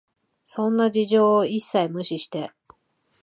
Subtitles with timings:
[0.45, 2.51] そんな事情を一切無視して、